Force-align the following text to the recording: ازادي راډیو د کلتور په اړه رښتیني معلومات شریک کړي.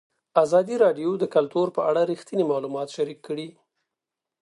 ازادي 0.43 0.75
راډیو 0.83 1.11
د 1.19 1.23
کلتور 1.35 1.67
په 1.75 1.81
اړه 1.89 2.01
رښتیني 2.11 2.43
معلومات 2.51 2.87
شریک 2.95 3.19
کړي. 3.27 3.47